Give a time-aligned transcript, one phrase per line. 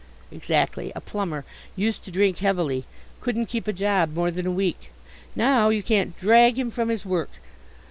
[0.31, 1.45] "Exactly, a plumber.
[1.75, 2.85] Used to drink heavily
[3.19, 4.89] couldn't keep a job more than a week.
[5.35, 7.29] Now, you can't drag him from his work.